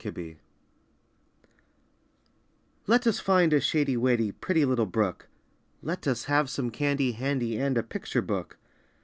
IN 0.03 0.13
JULY 0.15 0.37
Let 2.87 3.05
us 3.05 3.19
find 3.19 3.53
a 3.53 3.61
shady 3.61 3.95
wady 3.95 4.31
Pretty 4.31 4.65
little 4.65 4.87
brook; 4.87 5.27
Let 5.83 6.07
us 6.07 6.23
have 6.23 6.49
some 6.49 6.71
candy 6.71 7.11
handy, 7.11 7.55
And 7.59 7.77
a 7.77 7.83
picture 7.83 8.23
book. 8.23 8.57